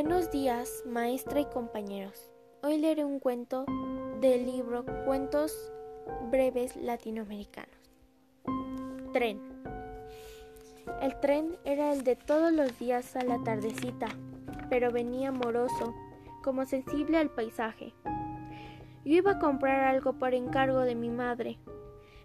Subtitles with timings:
[0.00, 2.30] Buenos días, maestra y compañeros.
[2.62, 3.66] Hoy leeré un cuento
[4.20, 5.72] del libro Cuentos
[6.30, 7.74] breves latinoamericanos.
[9.12, 9.40] Tren.
[11.02, 14.06] El tren era el de todos los días a la tardecita,
[14.70, 15.92] pero venía moroso,
[16.44, 17.92] como sensible al paisaje.
[19.04, 21.58] Yo iba a comprar algo por encargo de mi madre.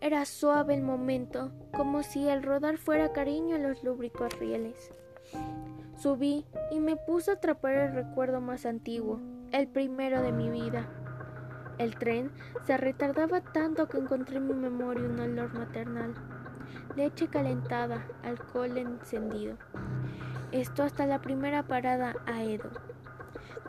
[0.00, 4.92] Era suave el momento, como si el rodar fuera cariño en los lúbricos rieles.
[5.96, 9.18] Subí y me puse a atrapar el recuerdo más antiguo,
[9.50, 10.86] el primero de mi vida.
[11.78, 12.30] El tren
[12.66, 16.14] se retardaba tanto que encontré en mi memoria un olor maternal.
[16.96, 19.56] Leche calentada, alcohol encendido.
[20.52, 22.70] Esto hasta la primera parada a Edo.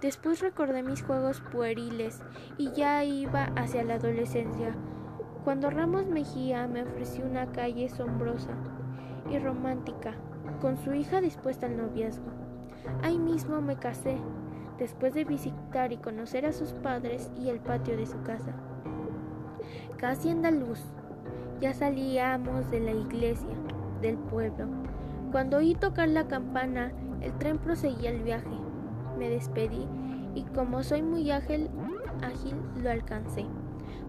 [0.00, 2.20] Después recordé mis juegos pueriles
[2.58, 4.74] y ya iba hacia la adolescencia,
[5.44, 8.50] cuando Ramos Mejía me ofreció una calle sombrosa
[9.30, 10.14] y romántica
[10.60, 12.26] con su hija dispuesta al noviazgo.
[13.02, 14.16] Ahí mismo me casé,
[14.78, 18.52] después de visitar y conocer a sus padres y el patio de su casa.
[19.96, 20.80] Casi andaluz,
[21.60, 23.54] ya salíamos de la iglesia
[24.00, 24.66] del pueblo.
[25.32, 28.56] Cuando oí tocar la campana, el tren proseguía el viaje.
[29.18, 29.86] Me despedí
[30.34, 31.70] y como soy muy ágil,
[32.22, 33.46] ágil lo alcancé.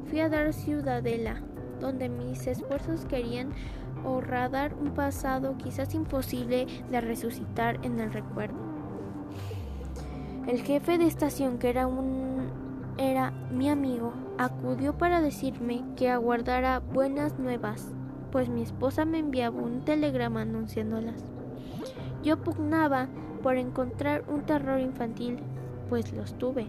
[0.06, 1.42] Fui a dar ciudadela,
[1.80, 3.52] donde mis esfuerzos querían
[4.22, 8.58] radar un pasado quizás imposible de resucitar en el recuerdo.
[10.48, 16.80] El jefe de estación, que era un era mi amigo, acudió para decirme que aguardara
[16.80, 17.94] buenas nuevas,
[18.32, 21.24] pues mi esposa me enviaba un telegrama anunciándolas.
[22.24, 23.08] Yo pugnaba
[23.44, 25.40] por encontrar un terror infantil,
[25.90, 26.68] pues los tuve,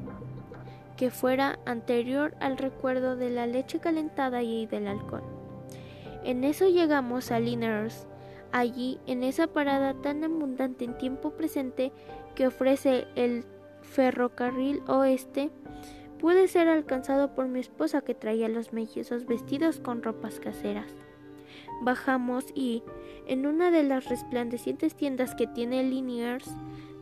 [0.96, 5.38] que fuera anterior al recuerdo de la leche calentada y del alcohol.
[6.24, 8.06] En eso llegamos a Linares.
[8.52, 11.92] Allí, en esa parada tan abundante en tiempo presente
[12.34, 13.44] que ofrece el
[13.83, 15.51] ferrocarril oeste,
[16.18, 20.92] pude ser alcanzado por mi esposa que traía los mellizos vestidos con ropas caseras.
[21.83, 22.83] Bajamos y,
[23.27, 26.50] en una de las resplandecientes tiendas que tiene Liniers,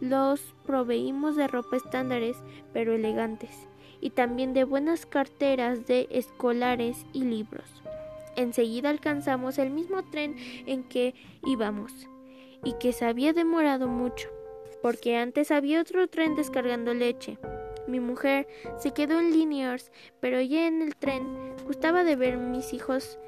[0.00, 2.36] los proveímos de ropa estándares
[2.72, 3.68] pero elegantes,
[4.00, 7.82] y también de buenas carteras de escolares y libros.
[8.36, 10.36] Enseguida alcanzamos el mismo tren
[10.66, 11.14] en que
[11.44, 11.92] íbamos
[12.64, 14.28] y que se había demorado mucho,
[14.82, 17.38] porque antes había otro tren descargando leche.
[17.86, 18.46] Mi mujer
[18.78, 23.18] se quedó en Liniers, pero ya en el tren gustaba de ver mis hijos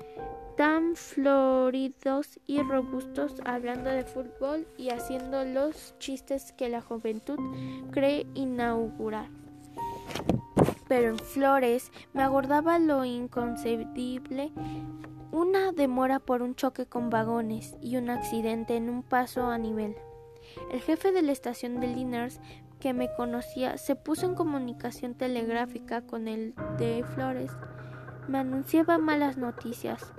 [0.57, 7.39] tan floridos y robustos hablando de fútbol y haciendo los chistes que la juventud
[7.93, 9.29] cree inaugurar.
[10.89, 14.53] Pero en Flores me agordaba lo inconcebible
[15.31, 19.95] una demora por un choque con vagones y un accidente en un paso a nivel.
[20.73, 22.41] El jefe de la estación de Linares,
[22.81, 27.53] que me conocía, se puso en comunicación telegráfica con el de Flores.
[28.27, 30.13] Me anunciaba malas noticias.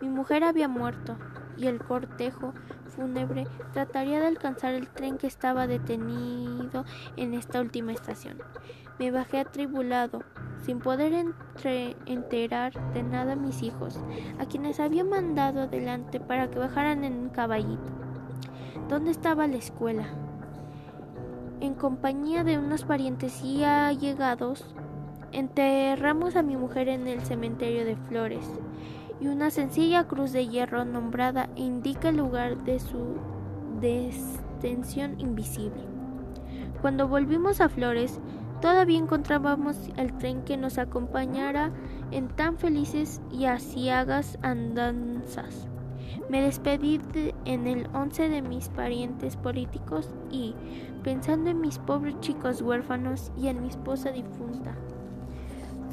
[0.00, 1.16] Mi mujer había muerto
[1.56, 2.52] y el cortejo
[2.96, 6.84] fúnebre trataría de alcanzar el tren que estaba detenido
[7.16, 8.38] en esta última estación.
[8.98, 10.22] Me bajé atribulado,
[10.64, 11.12] sin poder
[12.06, 14.00] enterar de nada a mis hijos,
[14.38, 17.92] a quienes había mandado adelante para que bajaran en un caballito.
[18.88, 20.06] ¿Dónde estaba la escuela?
[21.60, 24.74] En compañía de unos parientes y allegados,
[25.32, 28.48] enterramos a mi mujer en el cementerio de Flores,
[29.20, 33.16] y una sencilla cruz de hierro nombrada indica el lugar de su
[33.80, 35.84] destensión invisible.
[36.80, 38.20] Cuando volvimos a Flores,
[38.60, 41.72] Todavía encontrábamos el tren que nos acompañara
[42.10, 45.68] en tan felices y asiagas andanzas.
[46.30, 47.00] Me despedí
[47.44, 50.54] en el once de mis parientes políticos y,
[51.04, 54.74] pensando en mis pobres chicos huérfanos y en mi esposa difunta,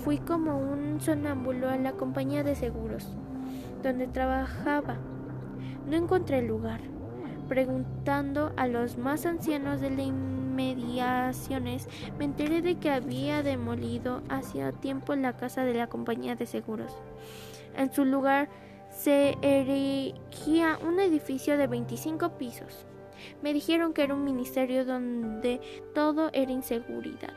[0.04, 3.08] fui como un sonámbulo a la compañía de seguros,
[3.82, 4.98] donde trabajaba.
[5.88, 6.82] No encontré lugar.
[7.48, 10.04] Preguntando a los más ancianos de la
[10.54, 16.46] mediaciones me enteré de que había demolido hacía tiempo la casa de la compañía de
[16.46, 16.96] seguros.
[17.76, 18.50] En su lugar
[18.90, 22.86] se erigía un edificio de 25 pisos.
[23.42, 25.60] Me dijeron que era un ministerio donde
[25.96, 27.34] todo era inseguridad,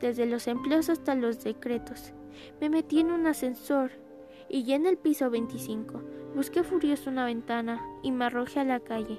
[0.00, 2.12] desde los empleos hasta los decretos.
[2.60, 3.90] Me metí en un ascensor
[4.48, 6.02] y ya en el piso 25
[6.34, 9.18] busqué furioso una ventana y me arrojé a la calle.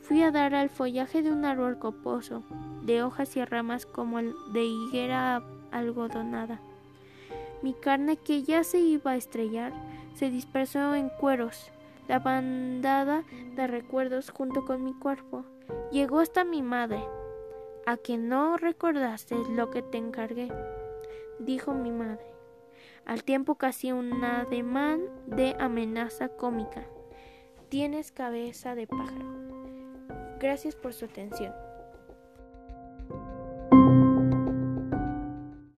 [0.00, 2.42] Fui a dar al follaje de un árbol coposo,
[2.82, 6.60] de hojas y ramas como el de higuera algodonada.
[7.62, 9.72] Mi carne, que ya se iba a estrellar,
[10.14, 11.70] se dispersó en cueros.
[12.08, 13.22] La bandada
[13.54, 15.44] de recuerdos junto con mi cuerpo
[15.92, 17.00] llegó hasta mi madre.
[17.86, 20.48] A que no recordaste lo que te encargué,
[21.38, 22.24] dijo mi madre,
[23.04, 26.86] al tiempo casi un ademán de amenaza cómica.
[27.68, 29.42] Tienes cabeza de pájaro.
[30.38, 31.52] Gracias por su atención.